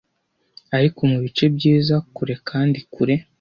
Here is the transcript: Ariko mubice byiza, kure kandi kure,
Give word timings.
Ariko 0.77 0.99
mubice 1.11 1.45
byiza, 1.55 1.95
kure 2.15 2.33
kandi 2.49 2.79
kure, 2.93 3.15